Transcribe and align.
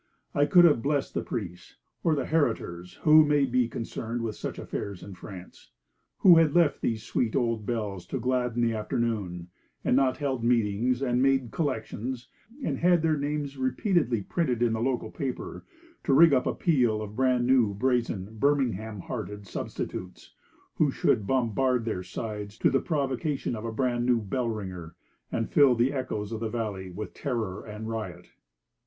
I 0.33 0.47
could 0.47 0.65
have 0.65 0.81
blessed 0.81 1.13
the 1.13 1.21
priest 1.21 1.75
or 2.03 2.15
the 2.15 2.25
heritors, 2.25 2.97
or 2.97 3.03
whoever 3.03 3.29
may 3.29 3.45
be 3.45 3.67
concerned 3.67 4.23
with 4.23 4.35
such 4.35 4.57
affairs 4.57 5.03
in 5.03 5.13
France, 5.13 5.69
who 6.21 6.37
had 6.37 6.55
left 6.55 6.81
these 6.81 7.03
sweet 7.03 7.35
old 7.35 7.67
bells 7.67 8.07
to 8.07 8.19
gladden 8.19 8.63
the 8.63 8.73
afternoon, 8.73 9.49
and 9.85 9.95
not 9.95 10.17
held 10.17 10.43
meetings, 10.43 11.03
and 11.03 11.21
made 11.21 11.51
collections, 11.51 12.29
and 12.63 12.79
had 12.79 13.03
their 13.03 13.15
names 13.15 13.57
repeatedly 13.59 14.23
printed 14.23 14.63
in 14.63 14.73
the 14.73 14.81
local 14.81 15.11
paper, 15.11 15.65
to 16.03 16.13
rig 16.15 16.33
up 16.33 16.47
a 16.47 16.55
peal 16.55 16.99
of 17.03 17.15
brand 17.15 17.45
new, 17.45 17.75
brazen, 17.75 18.39
Birmingham 18.39 19.01
hearted 19.01 19.45
substitutes, 19.45 20.33
who 20.77 20.89
should 20.89 21.27
bombard 21.27 21.85
their 21.85 22.01
sides 22.01 22.57
to 22.57 22.71
the 22.71 22.81
provocation 22.81 23.55
of 23.55 23.65
a 23.65 23.71
brand 23.71 24.07
new 24.07 24.19
bell 24.19 24.49
ringer, 24.49 24.95
and 25.31 25.51
fill 25.51 25.75
the 25.75 25.93
echoes 25.93 26.31
of 26.31 26.39
the 26.39 26.49
valley 26.49 26.89
with 26.89 27.13
terror 27.13 27.63
and 27.63 27.87
riot. 27.87 28.29